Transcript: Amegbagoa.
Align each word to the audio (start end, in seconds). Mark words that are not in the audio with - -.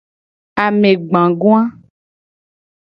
Amegbagoa. 0.65 1.61